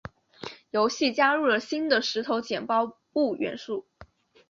[0.71, 3.85] 游戏加入了新的石头剪刀布元素。